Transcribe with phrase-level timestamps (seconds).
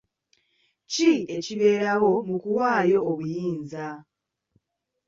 [0.91, 3.85] Ki ekibeerawo mu kuwaayo obuyinza?